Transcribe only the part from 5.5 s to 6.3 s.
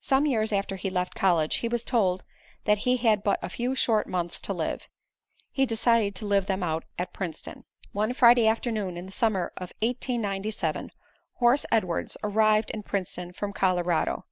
He decided to